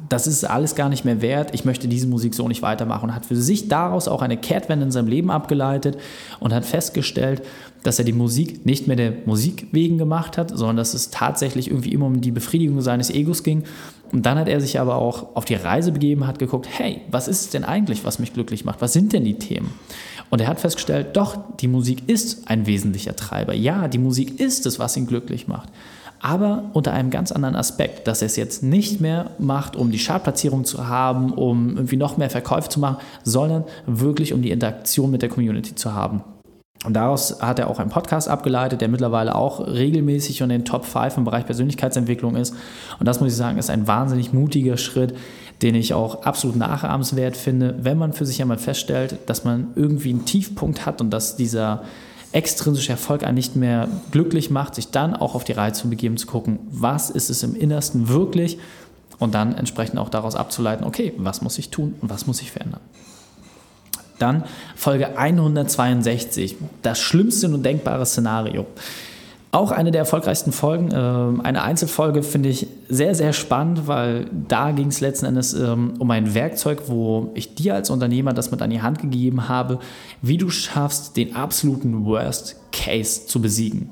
das 0.08 0.26
ist 0.26 0.44
alles 0.44 0.76
gar 0.76 0.88
nicht 0.88 1.04
mehr 1.04 1.20
wert, 1.20 1.52
ich 1.52 1.64
möchte 1.64 1.88
diese 1.88 2.06
Musik 2.06 2.34
so 2.34 2.46
nicht 2.46 2.62
weitermachen 2.62 3.10
und 3.10 3.14
hat 3.14 3.26
für 3.26 3.36
sich 3.36 3.68
daraus 3.68 4.06
auch 4.06 4.22
eine 4.22 4.36
Kehrtwende 4.36 4.86
in 4.86 4.92
seinem 4.92 5.08
Leben 5.08 5.30
abgeleitet 5.30 5.98
und 6.38 6.54
hat 6.54 6.64
festgestellt, 6.64 7.42
dass 7.82 7.98
er 7.98 8.04
die 8.04 8.12
Musik 8.12 8.64
nicht 8.64 8.86
mehr 8.86 8.96
der 8.96 9.12
Musik 9.26 9.66
wegen 9.72 9.98
gemacht 9.98 10.38
hat, 10.38 10.50
sondern 10.50 10.76
dass 10.76 10.94
es 10.94 11.10
tatsächlich 11.10 11.68
irgendwie 11.68 11.92
immer 11.92 12.06
um 12.06 12.20
die 12.20 12.30
Befriedigung 12.30 12.80
seines 12.80 13.10
Egos 13.10 13.42
ging. 13.42 13.64
Und 14.12 14.26
dann 14.26 14.38
hat 14.38 14.48
er 14.48 14.60
sich 14.60 14.80
aber 14.80 14.96
auch 14.96 15.36
auf 15.36 15.44
die 15.44 15.54
Reise 15.54 15.92
begeben, 15.92 16.26
hat 16.26 16.38
geguckt, 16.38 16.68
hey, 16.70 17.02
was 17.10 17.28
ist 17.28 17.40
es 17.42 17.50
denn 17.50 17.64
eigentlich, 17.64 18.04
was 18.04 18.18
mich 18.18 18.32
glücklich 18.32 18.64
macht? 18.64 18.80
Was 18.80 18.92
sind 18.92 19.12
denn 19.12 19.24
die 19.24 19.38
Themen? 19.38 19.72
Und 20.30 20.40
er 20.40 20.48
hat 20.48 20.60
festgestellt, 20.60 21.16
doch, 21.16 21.38
die 21.60 21.68
Musik 21.68 22.08
ist 22.08 22.48
ein 22.48 22.66
wesentlicher 22.66 23.16
Treiber. 23.16 23.54
Ja, 23.54 23.88
die 23.88 23.98
Musik 23.98 24.40
ist 24.40 24.66
es, 24.66 24.78
was 24.78 24.96
ihn 24.96 25.06
glücklich 25.06 25.48
macht. 25.48 25.68
Aber 26.20 26.64
unter 26.74 26.92
einem 26.92 27.10
ganz 27.10 27.32
anderen 27.32 27.56
Aspekt, 27.56 28.06
dass 28.06 28.20
er 28.20 28.26
es 28.26 28.36
jetzt 28.36 28.62
nicht 28.62 29.00
mehr 29.00 29.30
macht, 29.38 29.74
um 29.74 29.90
die 29.90 29.98
Chartplatzierung 29.98 30.64
zu 30.64 30.86
haben, 30.86 31.32
um 31.32 31.70
irgendwie 31.76 31.96
noch 31.96 32.18
mehr 32.18 32.30
Verkäufe 32.30 32.68
zu 32.68 32.78
machen, 32.78 32.98
sondern 33.24 33.64
wirklich 33.86 34.34
um 34.34 34.42
die 34.42 34.50
Interaktion 34.50 35.10
mit 35.10 35.22
der 35.22 35.30
Community 35.30 35.74
zu 35.74 35.94
haben. 35.94 36.22
Und 36.84 36.94
daraus 36.94 37.42
hat 37.42 37.58
er 37.58 37.68
auch 37.68 37.78
einen 37.78 37.90
Podcast 37.90 38.28
abgeleitet, 38.28 38.80
der 38.80 38.88
mittlerweile 38.88 39.34
auch 39.34 39.66
regelmäßig 39.66 40.40
in 40.40 40.48
den 40.48 40.64
Top 40.64 40.86
5 40.86 41.18
im 41.18 41.24
Bereich 41.24 41.44
Persönlichkeitsentwicklung 41.44 42.36
ist. 42.36 42.54
Und 42.98 43.06
das 43.06 43.20
muss 43.20 43.32
ich 43.32 43.36
sagen, 43.36 43.58
ist 43.58 43.68
ein 43.68 43.86
wahnsinnig 43.86 44.32
mutiger 44.32 44.78
Schritt, 44.78 45.14
den 45.60 45.74
ich 45.74 45.92
auch 45.92 46.22
absolut 46.22 46.56
nachahmenswert 46.56 47.36
finde, 47.36 47.76
wenn 47.82 47.98
man 47.98 48.14
für 48.14 48.24
sich 48.24 48.40
einmal 48.40 48.56
feststellt, 48.56 49.18
dass 49.26 49.44
man 49.44 49.68
irgendwie 49.74 50.10
einen 50.10 50.24
Tiefpunkt 50.24 50.86
hat 50.86 51.02
und 51.02 51.10
dass 51.10 51.36
dieser 51.36 51.82
extrinsische 52.32 52.92
Erfolg 52.92 53.24
einen 53.24 53.34
nicht 53.34 53.56
mehr 53.56 53.88
glücklich 54.10 54.50
macht, 54.50 54.74
sich 54.74 54.90
dann 54.90 55.14
auch 55.14 55.34
auf 55.34 55.44
die 55.44 55.52
Reihe 55.52 55.72
zu 55.72 55.90
begeben, 55.90 56.16
zu 56.16 56.26
gucken, 56.26 56.60
was 56.70 57.10
ist 57.10 57.28
es 57.28 57.42
im 57.42 57.54
Innersten 57.54 58.08
wirklich 58.08 58.58
und 59.18 59.34
dann 59.34 59.54
entsprechend 59.54 59.98
auch 59.98 60.08
daraus 60.08 60.34
abzuleiten, 60.34 60.86
okay, 60.86 61.12
was 61.18 61.42
muss 61.42 61.58
ich 61.58 61.70
tun 61.70 61.94
und 62.00 62.08
was 62.08 62.26
muss 62.26 62.40
ich 62.40 62.50
verändern. 62.50 62.80
Dann 64.20 64.44
Folge 64.76 65.16
162, 65.18 66.56
das 66.82 67.00
schlimmste 67.00 67.48
und 67.48 67.64
denkbare 67.64 68.06
Szenario. 68.06 68.66
Auch 69.52 69.72
eine 69.72 69.90
der 69.90 70.00
erfolgreichsten 70.00 70.52
Folgen, 70.52 70.92
äh, 70.92 71.42
eine 71.42 71.62
Einzelfolge 71.62 72.22
finde 72.22 72.50
ich 72.50 72.68
sehr, 72.88 73.16
sehr 73.16 73.32
spannend, 73.32 73.88
weil 73.88 74.26
da 74.46 74.70
ging 74.70 74.88
es 74.88 75.00
letzten 75.00 75.26
Endes 75.26 75.54
ähm, 75.54 75.94
um 75.98 76.08
ein 76.12 76.34
Werkzeug, 76.34 76.82
wo 76.86 77.32
ich 77.34 77.56
dir 77.56 77.74
als 77.74 77.90
Unternehmer 77.90 78.32
das 78.32 78.52
mit 78.52 78.62
an 78.62 78.70
die 78.70 78.80
Hand 78.80 79.00
gegeben 79.00 79.48
habe, 79.48 79.80
wie 80.22 80.36
du 80.36 80.50
schaffst, 80.50 81.16
den 81.16 81.34
absoluten 81.34 82.04
Worst 82.04 82.56
Case 82.70 83.26
zu 83.26 83.42
besiegen. 83.42 83.90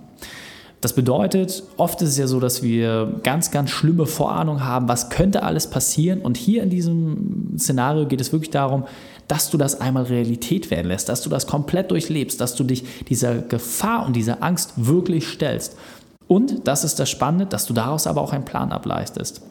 Das 0.80 0.92
bedeutet, 0.92 1.64
oft 1.76 2.00
ist 2.02 2.10
es 2.10 2.18
ja 2.18 2.28
so, 2.28 2.38
dass 2.38 2.62
wir 2.62 3.18
ganz, 3.24 3.50
ganz 3.50 3.70
schlimme 3.70 4.06
Vorahnungen 4.06 4.64
haben, 4.64 4.86
was 4.86 5.10
könnte 5.10 5.42
alles 5.42 5.68
passieren. 5.68 6.20
Und 6.20 6.36
hier 6.36 6.62
in 6.62 6.70
diesem 6.70 7.56
Szenario 7.58 8.06
geht 8.06 8.20
es 8.20 8.32
wirklich 8.32 8.50
darum, 8.50 8.84
dass 9.28 9.50
du 9.50 9.58
das 9.58 9.80
einmal 9.80 10.04
Realität 10.04 10.70
werden 10.70 10.88
lässt, 10.88 11.08
dass 11.08 11.22
du 11.22 11.30
das 11.30 11.46
komplett 11.46 11.90
durchlebst, 11.90 12.40
dass 12.40 12.54
du 12.54 12.64
dich 12.64 12.84
dieser 13.08 13.38
Gefahr 13.38 14.06
und 14.06 14.16
dieser 14.16 14.42
Angst 14.42 14.72
wirklich 14.76 15.28
stellst. 15.28 15.76
Und 16.26 16.66
das 16.66 16.84
ist 16.84 16.98
das 16.98 17.08
Spannende, 17.08 17.46
dass 17.46 17.66
du 17.66 17.74
daraus 17.74 18.06
aber 18.06 18.22
auch 18.22 18.32
einen 18.32 18.44
Plan 18.44 18.72
ableistest. 18.72 19.42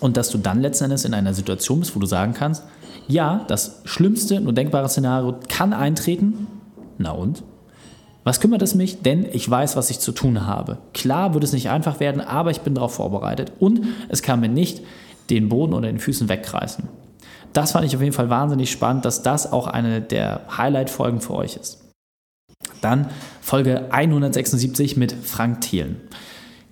Und 0.00 0.16
dass 0.16 0.28
du 0.30 0.38
dann 0.38 0.60
letztendlich 0.60 1.04
in 1.04 1.14
einer 1.14 1.32
Situation 1.32 1.80
bist, 1.80 1.96
wo 1.96 2.00
du 2.00 2.06
sagen 2.06 2.34
kannst, 2.34 2.64
ja, 3.08 3.44
das 3.48 3.80
schlimmste 3.84 4.40
nur 4.40 4.52
denkbare 4.52 4.88
Szenario 4.88 5.36
kann 5.48 5.72
eintreten. 5.72 6.46
Na 6.98 7.10
und? 7.12 7.42
Was 8.22 8.40
kümmert 8.40 8.62
es 8.62 8.74
mich? 8.74 9.02
Denn 9.02 9.26
ich 9.30 9.48
weiß, 9.48 9.76
was 9.76 9.90
ich 9.90 10.00
zu 10.00 10.12
tun 10.12 10.46
habe. 10.46 10.78
Klar 10.94 11.34
wird 11.34 11.44
es 11.44 11.52
nicht 11.52 11.68
einfach 11.68 12.00
werden, 12.00 12.22
aber 12.22 12.50
ich 12.50 12.62
bin 12.62 12.74
darauf 12.74 12.94
vorbereitet. 12.94 13.52
Und 13.60 13.82
es 14.08 14.22
kann 14.22 14.40
mir 14.40 14.48
nicht 14.48 14.82
den 15.30 15.48
Boden 15.48 15.74
unter 15.74 15.88
den 15.88 15.98
Füßen 15.98 16.28
wegreißen. 16.28 16.88
Das 17.54 17.72
fand 17.72 17.86
ich 17.86 17.96
auf 17.96 18.02
jeden 18.02 18.12
Fall 18.12 18.28
wahnsinnig 18.28 18.70
spannend, 18.70 19.04
dass 19.04 19.22
das 19.22 19.50
auch 19.50 19.68
eine 19.68 20.02
der 20.02 20.40
Highlight-Folgen 20.54 21.20
für 21.20 21.34
euch 21.34 21.56
ist. 21.56 21.80
Dann 22.82 23.06
Folge 23.40 23.86
176 23.90 24.96
mit 24.96 25.12
Frank 25.12 25.62
Thielen. 25.62 25.96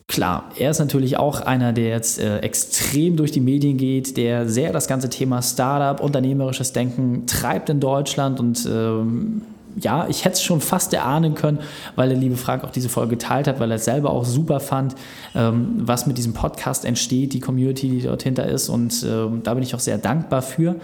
Klar, 0.09 0.51
er 0.59 0.73
ist 0.73 0.81
natürlich 0.81 1.17
auch 1.17 1.41
einer, 1.41 1.73
der 1.73 1.89
jetzt 1.89 2.19
äh, 2.19 2.41
extrem 2.41 3.17
durch 3.17 3.31
die 3.31 3.41
Medien 3.41 3.79
geht, 3.79 4.17
der 4.17 4.49
sehr 4.49 4.73
das 4.73 4.89
ganze 4.89 5.09
Thema 5.09 5.41
Startup, 5.41 6.05
unternehmerisches 6.05 6.73
Denken 6.73 7.27
treibt 7.27 7.71
in 7.71 7.81
Deutschland 7.81 8.41
und 8.41 8.67
ähm, 8.67 9.43
ja, 9.77 10.07
ich 10.09 10.25
hätte 10.25 10.35
es 10.35 10.43
schon 10.43 10.61
fast 10.61 10.93
erahnen 10.93 11.35
können, 11.35 11.59
weil 11.97 12.09
der 12.09 12.19
liebe 12.19 12.37
Frank 12.37 12.65
auch 12.65 12.71
diese 12.71 12.89
Folge 12.89 13.17
geteilt 13.17 13.47
hat, 13.47 13.61
weil 13.61 13.71
er 13.71 13.77
es 13.77 13.85
selber 13.85 14.11
auch 14.11 14.25
super 14.25 14.61
fand, 14.61 14.95
ähm, 15.35 15.83
was 15.83 16.07
mit 16.07 16.19
diesem 16.19 16.35
Podcast 16.35 16.85
entsteht, 16.85 17.33
die 17.33 17.41
Community, 17.41 17.89
die 17.89 18.03
dort 18.03 18.23
hinter 18.23 18.47
ist. 18.47 18.69
Und 18.69 19.05
ähm, 19.09 19.43
da 19.43 19.55
bin 19.55 19.63
ich 19.63 19.75
auch 19.75 19.81
sehr 19.81 19.99
dankbar 19.99 20.43
für. 20.43 20.77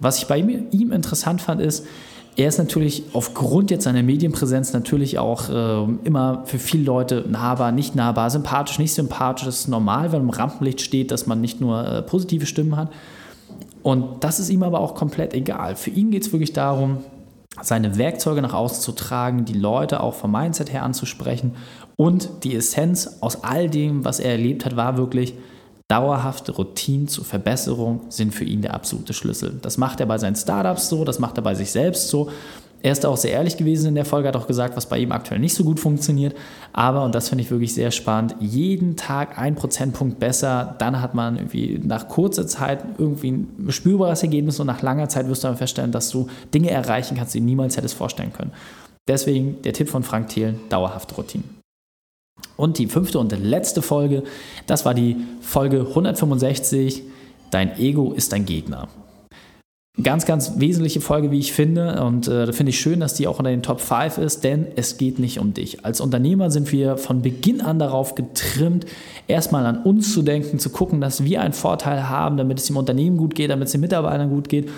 Was 0.00 0.18
ich 0.18 0.26
bei 0.26 0.38
ihm, 0.38 0.66
ihm 0.70 0.92
interessant 0.92 1.40
fand, 1.40 1.60
ist, 1.60 1.86
er 2.34 2.48
ist 2.48 2.58
natürlich 2.58 3.04
aufgrund 3.12 3.70
jetzt 3.70 3.84
seiner 3.84 4.02
Medienpräsenz 4.02 4.72
natürlich 4.72 5.18
auch 5.18 5.50
äh, 5.50 5.92
immer 6.04 6.44
für 6.46 6.58
viele 6.58 6.84
Leute 6.84 7.24
nahbar, 7.28 7.72
nicht 7.72 7.94
nahbar, 7.94 8.30
sympathisch, 8.30 8.78
nicht 8.78 8.94
sympathisch. 8.94 9.44
Das 9.44 9.60
ist 9.60 9.68
normal, 9.68 10.12
wenn 10.12 10.22
im 10.22 10.30
Rampenlicht 10.30 10.80
steht, 10.80 11.10
dass 11.10 11.26
man 11.26 11.42
nicht 11.42 11.60
nur 11.60 11.86
äh, 11.86 12.02
positive 12.02 12.46
Stimmen 12.46 12.76
hat. 12.76 12.88
Und 13.82 14.24
das 14.24 14.40
ist 14.40 14.48
ihm 14.48 14.62
aber 14.62 14.80
auch 14.80 14.94
komplett 14.94 15.34
egal. 15.34 15.76
Für 15.76 15.90
ihn 15.90 16.10
geht 16.10 16.22
es 16.22 16.32
wirklich 16.32 16.52
darum, 16.52 16.98
seine 17.60 17.98
Werkzeuge 17.98 18.40
nach 18.40 18.54
außen 18.54 18.82
zu 18.82 18.92
tragen, 18.92 19.44
die 19.44 19.52
Leute 19.52 20.00
auch 20.00 20.14
vom 20.14 20.32
Mindset 20.32 20.72
her 20.72 20.82
anzusprechen. 20.82 21.54
Und 21.96 22.44
die 22.44 22.56
Essenz 22.56 23.18
aus 23.20 23.44
all 23.44 23.68
dem, 23.68 24.04
was 24.04 24.20
er 24.20 24.32
erlebt 24.32 24.64
hat, 24.64 24.76
war 24.76 24.96
wirklich, 24.96 25.34
Dauerhafte 25.92 26.52
Routinen 26.52 27.06
zur 27.06 27.26
Verbesserung 27.26 28.00
sind 28.08 28.34
für 28.34 28.44
ihn 28.44 28.62
der 28.62 28.72
absolute 28.72 29.12
Schlüssel. 29.12 29.58
Das 29.60 29.76
macht 29.76 30.00
er 30.00 30.06
bei 30.06 30.16
seinen 30.16 30.36
Startups 30.36 30.88
so, 30.88 31.04
das 31.04 31.18
macht 31.18 31.36
er 31.36 31.42
bei 31.42 31.54
sich 31.54 31.70
selbst 31.70 32.08
so. 32.08 32.30
Er 32.82 32.92
ist 32.92 33.06
auch 33.06 33.16
sehr 33.16 33.30
ehrlich 33.30 33.56
gewesen 33.56 33.88
in 33.88 33.94
der 33.94 34.04
Folge, 34.04 34.28
hat 34.28 34.36
auch 34.36 34.48
gesagt, 34.48 34.76
was 34.76 34.86
bei 34.86 34.98
ihm 34.98 35.12
aktuell 35.12 35.38
nicht 35.38 35.54
so 35.54 35.62
gut 35.62 35.78
funktioniert. 35.78 36.34
Aber, 36.72 37.04
und 37.04 37.14
das 37.14 37.28
finde 37.28 37.44
ich 37.44 37.50
wirklich 37.50 37.74
sehr 37.74 37.92
spannend, 37.92 38.34
jeden 38.40 38.96
Tag 38.96 39.38
ein 39.38 39.54
Prozentpunkt 39.54 40.18
besser, 40.18 40.74
dann 40.78 41.00
hat 41.00 41.14
man 41.14 41.36
irgendwie 41.36 41.80
nach 41.82 42.08
kurzer 42.08 42.46
Zeit 42.46 42.84
irgendwie 42.98 43.30
ein 43.30 43.66
spürbares 43.70 44.22
Ergebnis 44.22 44.58
und 44.58 44.66
nach 44.66 44.82
langer 44.82 45.08
Zeit 45.08 45.28
wirst 45.28 45.44
du 45.44 45.48
dann 45.48 45.56
feststellen, 45.56 45.92
dass 45.92 46.10
du 46.10 46.26
Dinge 46.52 46.70
erreichen 46.70 47.16
kannst, 47.16 47.34
die 47.34 47.38
du 47.38 47.46
niemals 47.46 47.76
hättest 47.76 47.94
vorstellen 47.94 48.32
können. 48.32 48.52
Deswegen 49.06 49.62
der 49.62 49.72
Tipp 49.72 49.88
von 49.88 50.02
Frank 50.02 50.28
Thelen, 50.28 50.60
dauerhafte 50.68 51.14
Routinen. 51.14 51.62
Und 52.56 52.78
die 52.78 52.86
fünfte 52.86 53.18
und 53.18 53.32
letzte 53.32 53.82
Folge, 53.82 54.24
das 54.66 54.84
war 54.84 54.94
die 54.94 55.16
Folge 55.40 55.86
165, 55.88 57.04
Dein 57.52 57.78
Ego 57.78 58.14
ist 58.14 58.32
dein 58.32 58.46
Gegner. 58.46 58.88
Ganz, 60.02 60.24
ganz 60.24 60.54
wesentliche 60.56 61.02
Folge, 61.02 61.30
wie 61.30 61.38
ich 61.38 61.52
finde. 61.52 62.02
Und 62.02 62.26
äh, 62.26 62.46
da 62.46 62.52
finde 62.52 62.70
ich 62.70 62.80
schön, 62.80 63.00
dass 63.00 63.12
die 63.12 63.26
auch 63.26 63.38
unter 63.38 63.50
den 63.50 63.62
Top 63.62 63.78
5 63.78 64.16
ist, 64.16 64.42
denn 64.42 64.66
es 64.74 64.96
geht 64.96 65.18
nicht 65.18 65.38
um 65.38 65.52
dich. 65.52 65.84
Als 65.84 66.00
Unternehmer 66.00 66.50
sind 66.50 66.72
wir 66.72 66.96
von 66.96 67.20
Beginn 67.20 67.60
an 67.60 67.78
darauf 67.78 68.14
getrimmt, 68.14 68.86
erstmal 69.28 69.66
an 69.66 69.82
uns 69.82 70.14
zu 70.14 70.22
denken, 70.22 70.58
zu 70.58 70.70
gucken, 70.70 71.02
dass 71.02 71.24
wir 71.24 71.42
einen 71.42 71.52
Vorteil 71.52 72.08
haben, 72.08 72.38
damit 72.38 72.58
es 72.58 72.66
dem 72.66 72.78
Unternehmen 72.78 73.18
gut 73.18 73.34
geht, 73.34 73.50
damit 73.50 73.66
es 73.66 73.72
den 73.72 73.82
Mitarbeitern 73.82 74.30
gut 74.30 74.48
geht. 74.48 74.70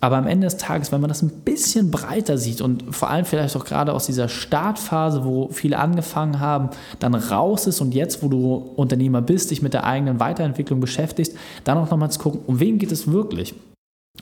Aber 0.00 0.16
am 0.16 0.28
Ende 0.28 0.46
des 0.46 0.56
Tages, 0.56 0.92
wenn 0.92 1.00
man 1.00 1.08
das 1.08 1.22
ein 1.22 1.30
bisschen 1.44 1.90
breiter 1.90 2.38
sieht 2.38 2.60
und 2.60 2.94
vor 2.94 3.10
allem 3.10 3.24
vielleicht 3.24 3.56
auch 3.56 3.64
gerade 3.64 3.92
aus 3.92 4.06
dieser 4.06 4.28
Startphase, 4.28 5.24
wo 5.24 5.48
viele 5.48 5.78
angefangen 5.78 6.38
haben, 6.38 6.70
dann 7.00 7.16
raus 7.16 7.66
ist 7.66 7.80
und 7.80 7.92
jetzt, 7.92 8.22
wo 8.22 8.28
du 8.28 8.54
Unternehmer 8.76 9.20
bist, 9.20 9.50
dich 9.50 9.62
mit 9.62 9.74
der 9.74 9.84
eigenen 9.84 10.20
Weiterentwicklung 10.20 10.78
beschäftigst, 10.78 11.36
dann 11.64 11.76
auch 11.76 11.90
nochmal 11.90 12.12
zu 12.12 12.20
gucken, 12.20 12.40
um 12.46 12.60
wen 12.60 12.78
geht 12.78 12.92
es 12.92 13.10
wirklich? 13.10 13.54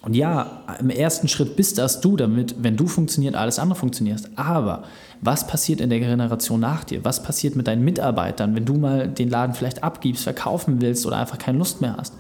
Und 0.02 0.14
ja, 0.14 0.62
im 0.80 0.90
ersten 0.90 1.28
Schritt 1.28 1.56
bist 1.56 1.78
das 1.78 2.00
du, 2.00 2.16
damit, 2.16 2.56
wenn 2.62 2.76
du 2.76 2.86
funktioniert, 2.86 3.34
alles 3.34 3.58
andere 3.58 3.78
funktionierst. 3.78 4.30
Aber 4.36 4.84
was 5.20 5.46
passiert 5.46 5.80
in 5.80 5.90
der 5.90 5.98
Generation 5.98 6.60
nach 6.60 6.84
dir? 6.84 7.04
Was 7.04 7.22
passiert 7.22 7.56
mit 7.56 7.66
deinen 7.66 7.84
Mitarbeitern, 7.84 8.54
wenn 8.54 8.64
du 8.64 8.74
mal 8.74 9.08
den 9.08 9.28
Laden 9.28 9.54
vielleicht 9.54 9.82
abgibst, 9.82 10.22
verkaufen 10.22 10.80
willst 10.80 11.06
oder 11.06 11.16
einfach 11.16 11.38
keine 11.38 11.58
Lust 11.58 11.80
mehr 11.80 11.96
hast? 11.96 12.14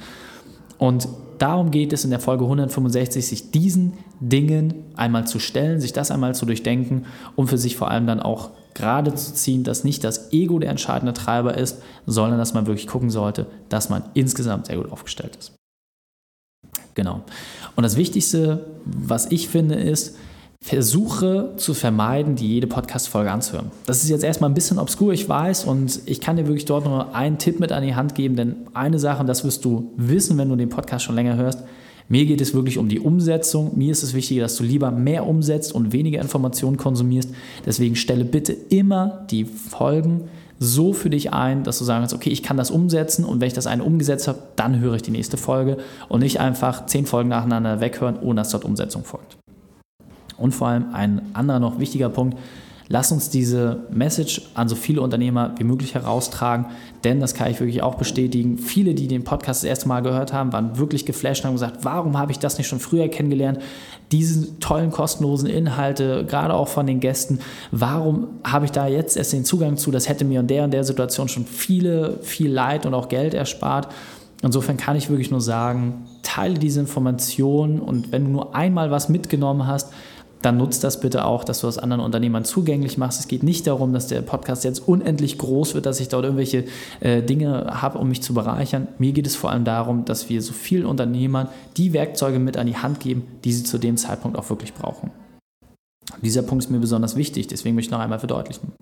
Und 0.78 1.08
darum 1.38 1.70
geht 1.70 1.92
es 1.92 2.04
in 2.04 2.10
der 2.10 2.20
Folge 2.20 2.44
165, 2.44 3.26
sich 3.26 3.50
diesen 3.50 3.94
Dingen 4.20 4.74
einmal 4.96 5.26
zu 5.26 5.38
stellen, 5.38 5.80
sich 5.80 5.92
das 5.92 6.10
einmal 6.10 6.34
zu 6.34 6.46
durchdenken 6.46 7.06
und 7.36 7.48
für 7.48 7.58
sich 7.58 7.76
vor 7.76 7.90
allem 7.90 8.06
dann 8.06 8.20
auch 8.20 8.50
gerade 8.74 9.14
zu 9.14 9.34
ziehen, 9.34 9.64
dass 9.64 9.82
nicht 9.82 10.04
das 10.04 10.32
Ego 10.32 10.58
der 10.58 10.70
entscheidende 10.70 11.12
Treiber 11.12 11.56
ist, 11.56 11.82
sondern 12.06 12.38
dass 12.38 12.54
man 12.54 12.66
wirklich 12.66 12.86
gucken 12.86 13.10
sollte, 13.10 13.46
dass 13.68 13.88
man 13.88 14.04
insgesamt 14.14 14.66
sehr 14.66 14.76
gut 14.76 14.92
aufgestellt 14.92 15.36
ist. 15.36 15.57
Genau. 16.98 17.22
Und 17.76 17.84
das 17.84 17.96
Wichtigste, 17.96 18.66
was 18.84 19.30
ich 19.30 19.46
finde, 19.48 19.76
ist, 19.76 20.16
versuche 20.60 21.52
zu 21.56 21.72
vermeiden, 21.72 22.34
die 22.34 22.54
jede 22.54 22.66
Podcast-Folge 22.66 23.30
anzuhören. 23.30 23.70
Das 23.86 24.02
ist 24.02 24.10
jetzt 24.10 24.24
erstmal 24.24 24.50
ein 24.50 24.54
bisschen 24.54 24.80
obskur, 24.80 25.12
ich 25.12 25.28
weiß, 25.28 25.66
und 25.66 26.00
ich 26.06 26.20
kann 26.20 26.34
dir 26.34 26.48
wirklich 26.48 26.64
dort 26.64 26.86
nur 26.86 27.14
einen 27.14 27.38
Tipp 27.38 27.60
mit 27.60 27.70
an 27.70 27.84
die 27.84 27.94
Hand 27.94 28.16
geben, 28.16 28.34
denn 28.34 28.56
eine 28.74 28.98
Sache, 28.98 29.20
und 29.20 29.28
das 29.28 29.44
wirst 29.44 29.64
du 29.64 29.92
wissen, 29.96 30.36
wenn 30.38 30.48
du 30.48 30.56
den 30.56 30.70
Podcast 30.70 31.04
schon 31.04 31.14
länger 31.14 31.36
hörst, 31.36 31.62
mir 32.08 32.26
geht 32.26 32.40
es 32.40 32.52
wirklich 32.52 32.78
um 32.78 32.88
die 32.88 32.98
Umsetzung. 32.98 33.78
Mir 33.78 33.92
ist 33.92 34.02
es 34.02 34.14
wichtig, 34.14 34.40
dass 34.40 34.56
du 34.56 34.64
lieber 34.64 34.90
mehr 34.90 35.24
umsetzt 35.24 35.72
und 35.72 35.92
weniger 35.92 36.20
Informationen 36.20 36.78
konsumierst. 36.78 37.30
Deswegen 37.64 37.94
stelle 37.94 38.24
bitte 38.24 38.54
immer 38.54 39.24
die 39.30 39.44
Folgen 39.44 40.22
so 40.58 40.92
für 40.92 41.10
dich 41.10 41.32
ein, 41.32 41.62
dass 41.64 41.78
du 41.78 41.84
sagen 41.84 42.00
kannst, 42.00 42.14
okay, 42.14 42.30
ich 42.30 42.42
kann 42.42 42.56
das 42.56 42.70
umsetzen 42.70 43.24
und 43.24 43.40
wenn 43.40 43.48
ich 43.48 43.54
das 43.54 43.66
eine 43.66 43.84
umgesetzt 43.84 44.28
habe, 44.28 44.38
dann 44.56 44.80
höre 44.80 44.94
ich 44.94 45.02
die 45.02 45.10
nächste 45.10 45.36
Folge 45.36 45.78
und 46.08 46.20
nicht 46.20 46.40
einfach 46.40 46.86
zehn 46.86 47.06
Folgen 47.06 47.28
nacheinander 47.28 47.80
weghören, 47.80 48.18
ohne 48.20 48.40
dass 48.40 48.50
dort 48.50 48.64
Umsetzung 48.64 49.04
folgt. 49.04 49.36
Und 50.36 50.52
vor 50.52 50.68
allem 50.68 50.94
ein 50.94 51.22
anderer 51.34 51.60
noch 51.60 51.78
wichtiger 51.78 52.08
Punkt, 52.08 52.38
lass 52.88 53.12
uns 53.12 53.28
diese 53.30 53.84
Message 53.90 54.42
an 54.54 54.68
so 54.68 54.74
viele 54.74 55.02
Unternehmer 55.02 55.54
wie 55.58 55.64
möglich 55.64 55.94
heraustragen, 55.94 56.66
denn 57.04 57.20
das 57.20 57.34
kann 57.34 57.50
ich 57.50 57.60
wirklich 57.60 57.82
auch 57.82 57.96
bestätigen. 57.96 58.58
Viele, 58.58 58.94
die 58.94 59.08
den 59.08 59.24
Podcast 59.24 59.62
das 59.62 59.68
erste 59.68 59.88
Mal 59.88 60.00
gehört 60.00 60.32
haben, 60.32 60.52
waren 60.52 60.78
wirklich 60.78 61.04
geflasht 61.04 61.42
und 61.42 61.48
haben 61.48 61.54
gesagt, 61.54 61.84
warum 61.84 62.18
habe 62.18 62.32
ich 62.32 62.38
das 62.38 62.56
nicht 62.56 62.66
schon 62.66 62.80
früher 62.80 63.08
kennengelernt? 63.08 63.58
Diese 64.10 64.58
tollen 64.58 64.90
kostenlosen 64.90 65.48
Inhalte, 65.48 66.24
gerade 66.24 66.54
auch 66.54 66.68
von 66.68 66.86
den 66.86 67.00
Gästen, 67.00 67.40
warum 67.70 68.28
habe 68.42 68.64
ich 68.64 68.72
da 68.72 68.86
jetzt 68.86 69.16
erst 69.16 69.34
den 69.34 69.44
Zugang 69.44 69.76
zu? 69.76 69.90
Das 69.90 70.08
hätte 70.08 70.24
mir 70.24 70.40
in 70.40 70.46
der 70.46 70.64
und 70.64 70.72
der 70.72 70.84
Situation 70.84 71.28
schon 71.28 71.44
viele, 71.44 72.18
viel 72.22 72.50
Leid 72.50 72.86
und 72.86 72.94
auch 72.94 73.10
Geld 73.10 73.34
erspart. 73.34 73.88
Insofern 74.42 74.76
kann 74.76 74.96
ich 74.96 75.10
wirklich 75.10 75.30
nur 75.30 75.40
sagen, 75.40 76.06
teile 76.22 76.54
diese 76.54 76.80
Informationen 76.80 77.80
und 77.80 78.12
wenn 78.12 78.24
du 78.24 78.30
nur 78.30 78.54
einmal 78.54 78.90
was 78.90 79.08
mitgenommen 79.08 79.66
hast, 79.66 79.92
dann 80.42 80.56
nutzt 80.56 80.84
das 80.84 81.00
bitte 81.00 81.24
auch, 81.24 81.44
dass 81.44 81.60
du 81.60 81.66
das 81.66 81.78
anderen 81.78 82.02
Unternehmern 82.02 82.44
zugänglich 82.44 82.96
machst. 82.98 83.18
Es 83.20 83.28
geht 83.28 83.42
nicht 83.42 83.66
darum, 83.66 83.92
dass 83.92 84.06
der 84.06 84.22
Podcast 84.22 84.64
jetzt 84.64 84.86
unendlich 84.86 85.38
groß 85.38 85.74
wird, 85.74 85.86
dass 85.86 86.00
ich 86.00 86.08
dort 86.08 86.24
irgendwelche 86.24 86.64
äh, 87.00 87.22
Dinge 87.22 87.80
habe, 87.80 87.98
um 87.98 88.08
mich 88.08 88.22
zu 88.22 88.34
bereichern. 88.34 88.88
Mir 88.98 89.12
geht 89.12 89.26
es 89.26 89.36
vor 89.36 89.50
allem 89.50 89.64
darum, 89.64 90.04
dass 90.04 90.28
wir 90.28 90.40
so 90.42 90.52
vielen 90.52 90.86
Unternehmern 90.86 91.48
die 91.76 91.92
Werkzeuge 91.92 92.38
mit 92.38 92.56
an 92.56 92.66
die 92.66 92.76
Hand 92.76 93.00
geben, 93.00 93.24
die 93.44 93.52
sie 93.52 93.64
zu 93.64 93.78
dem 93.78 93.96
Zeitpunkt 93.96 94.38
auch 94.38 94.48
wirklich 94.48 94.74
brauchen. 94.74 95.10
Dieser 96.22 96.42
Punkt 96.42 96.64
ist 96.64 96.70
mir 96.70 96.78
besonders 96.78 97.16
wichtig, 97.16 97.48
deswegen 97.48 97.74
möchte 97.74 97.88
ich 97.88 97.92
noch 97.92 98.00
einmal 98.00 98.18
verdeutlichen. 98.18 98.72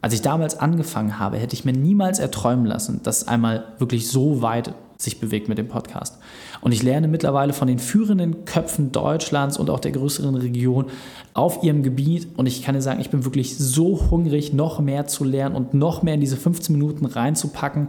Als 0.00 0.12
ich 0.12 0.20
damals 0.20 0.58
angefangen 0.58 1.18
habe, 1.18 1.38
hätte 1.38 1.54
ich 1.54 1.64
mir 1.64 1.72
niemals 1.72 2.18
erträumen 2.18 2.66
lassen, 2.66 3.00
dass 3.02 3.26
einmal 3.26 3.64
wirklich 3.78 4.08
so 4.08 4.42
weit 4.42 4.74
sich 4.98 5.18
bewegt 5.18 5.48
mit 5.48 5.56
dem 5.56 5.68
Podcast. 5.68 6.18
Und 6.64 6.72
ich 6.72 6.82
lerne 6.82 7.08
mittlerweile 7.08 7.52
von 7.52 7.68
den 7.68 7.78
führenden 7.78 8.46
Köpfen 8.46 8.90
Deutschlands 8.90 9.58
und 9.58 9.68
auch 9.68 9.80
der 9.80 9.92
größeren 9.92 10.34
Region 10.34 10.86
auf 11.34 11.62
ihrem 11.62 11.82
Gebiet. 11.82 12.26
Und 12.38 12.46
ich 12.46 12.62
kann 12.62 12.74
dir 12.74 12.80
sagen, 12.80 13.00
ich 13.00 13.10
bin 13.10 13.26
wirklich 13.26 13.58
so 13.58 14.10
hungrig, 14.10 14.54
noch 14.54 14.80
mehr 14.80 15.06
zu 15.06 15.24
lernen 15.24 15.56
und 15.56 15.74
noch 15.74 16.02
mehr 16.02 16.14
in 16.14 16.22
diese 16.22 16.38
15 16.38 16.74
Minuten 16.74 17.04
reinzupacken. 17.04 17.88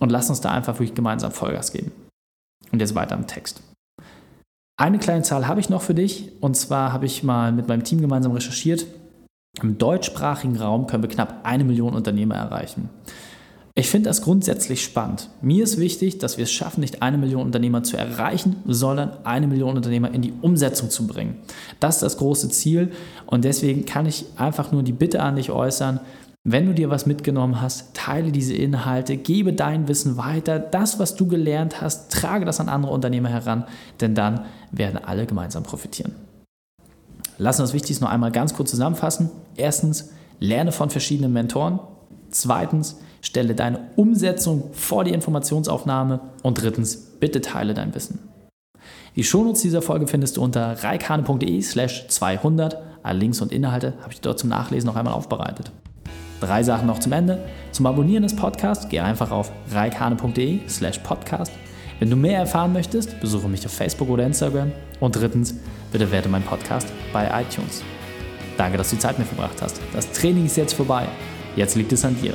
Und 0.00 0.10
lass 0.10 0.28
uns 0.28 0.40
da 0.40 0.50
einfach 0.50 0.74
wirklich 0.74 0.96
gemeinsam 0.96 1.30
Vollgas 1.30 1.72
geben. 1.72 1.92
Und 2.72 2.80
jetzt 2.80 2.96
weiter 2.96 3.14
im 3.14 3.28
Text. 3.28 3.62
Eine 4.76 4.98
kleine 4.98 5.22
Zahl 5.22 5.46
habe 5.46 5.60
ich 5.60 5.68
noch 5.68 5.82
für 5.82 5.94
dich. 5.94 6.32
Und 6.40 6.56
zwar 6.56 6.92
habe 6.92 7.06
ich 7.06 7.22
mal 7.22 7.52
mit 7.52 7.68
meinem 7.68 7.84
Team 7.84 8.00
gemeinsam 8.00 8.32
recherchiert. 8.32 8.86
Im 9.62 9.78
deutschsprachigen 9.78 10.56
Raum 10.56 10.88
können 10.88 11.04
wir 11.04 11.10
knapp 11.10 11.42
eine 11.44 11.62
Million 11.62 11.94
Unternehmer 11.94 12.34
erreichen. 12.34 12.90
Ich 13.78 13.90
finde 13.90 14.08
das 14.08 14.22
grundsätzlich 14.22 14.82
spannend. 14.82 15.28
Mir 15.42 15.62
ist 15.62 15.78
wichtig, 15.78 16.16
dass 16.16 16.38
wir 16.38 16.44
es 16.44 16.50
schaffen, 16.50 16.80
nicht 16.80 17.02
eine 17.02 17.18
Million 17.18 17.42
Unternehmer 17.42 17.82
zu 17.82 17.98
erreichen, 17.98 18.56
sondern 18.64 19.18
eine 19.24 19.46
Million 19.46 19.76
Unternehmer 19.76 20.10
in 20.14 20.22
die 20.22 20.32
Umsetzung 20.40 20.88
zu 20.88 21.06
bringen. 21.06 21.36
Das 21.78 21.96
ist 21.96 22.02
das 22.02 22.16
große 22.16 22.48
Ziel 22.48 22.92
und 23.26 23.44
deswegen 23.44 23.84
kann 23.84 24.06
ich 24.06 24.24
einfach 24.38 24.72
nur 24.72 24.82
die 24.82 24.92
Bitte 24.94 25.22
an 25.22 25.36
dich 25.36 25.50
äußern, 25.50 26.00
wenn 26.42 26.64
du 26.64 26.72
dir 26.72 26.88
was 26.88 27.04
mitgenommen 27.04 27.60
hast, 27.60 27.92
teile 27.92 28.32
diese 28.32 28.54
Inhalte, 28.54 29.18
gebe 29.18 29.52
dein 29.52 29.88
Wissen 29.88 30.16
weiter. 30.16 30.58
Das, 30.58 30.98
was 30.98 31.16
du 31.16 31.26
gelernt 31.26 31.82
hast, 31.82 32.12
trage 32.12 32.46
das 32.46 32.60
an 32.60 32.70
andere 32.70 32.92
Unternehmer 32.92 33.28
heran, 33.28 33.64
denn 34.00 34.14
dann 34.14 34.46
werden 34.70 34.98
alle 35.04 35.26
gemeinsam 35.26 35.64
profitieren. 35.64 36.14
Lass 37.36 37.60
uns 37.60 37.70
das 37.70 37.74
Wichtigste 37.74 38.04
noch 38.04 38.12
einmal 38.12 38.32
ganz 38.32 38.54
kurz 38.54 38.70
zusammenfassen. 38.70 39.28
Erstens, 39.56 40.12
lerne 40.38 40.72
von 40.72 40.88
verschiedenen 40.88 41.34
Mentoren. 41.34 41.80
Zweitens, 42.30 42.96
Stelle 43.26 43.56
deine 43.56 43.80
Umsetzung 43.96 44.70
vor 44.72 45.02
die 45.02 45.12
Informationsaufnahme 45.12 46.20
und 46.44 46.62
drittens, 46.62 46.96
Bitte 47.18 47.40
teile 47.40 47.74
dein 47.74 47.92
Wissen. 47.92 48.20
Die 49.16 49.24
Shownotes 49.24 49.62
dieser 49.62 49.82
Folge 49.82 50.06
findest 50.06 50.36
du 50.36 50.42
unter 50.42 50.82
reikane.de 50.84 51.60
slash 51.60 52.06
200. 52.06 52.76
Alle 53.02 53.18
Links 53.18 53.40
und 53.40 53.50
Inhalte 53.50 53.94
habe 54.02 54.12
ich 54.12 54.20
dort 54.20 54.38
zum 54.38 54.50
Nachlesen 54.50 54.86
noch 54.86 54.94
einmal 54.94 55.14
aufbereitet. 55.14 55.72
Drei 56.40 56.62
Sachen 56.62 56.86
noch 56.86 57.00
zum 57.00 57.12
Ende. 57.12 57.42
Zum 57.72 57.86
Abonnieren 57.86 58.22
des 58.22 58.36
Podcasts 58.36 58.88
geh 58.88 59.00
einfach 59.00 59.32
auf 59.32 59.50
reikane.de 59.72 60.60
slash 60.68 60.98
podcast. 60.98 61.50
Wenn 61.98 62.10
du 62.10 62.16
mehr 62.16 62.38
erfahren 62.38 62.72
möchtest, 62.72 63.18
besuche 63.20 63.48
mich 63.48 63.66
auf 63.66 63.72
Facebook 63.72 64.08
oder 64.08 64.24
Instagram. 64.24 64.70
Und 65.00 65.16
drittens, 65.16 65.54
bitte 65.90 66.12
werte 66.12 66.28
meinen 66.28 66.44
Podcast 66.44 66.86
bei 67.12 67.24
iTunes. 67.26 67.82
Danke, 68.56 68.78
dass 68.78 68.90
du 68.90 68.98
Zeit 68.98 69.18
mit 69.18 69.26
verbracht 69.26 69.60
hast. 69.62 69.80
Das 69.92 70.12
Training 70.12 70.46
ist 70.46 70.56
jetzt 70.56 70.74
vorbei. 70.74 71.08
Jetzt 71.56 71.74
liegt 71.74 71.92
es 71.92 72.04
an 72.04 72.16
dir. 72.20 72.34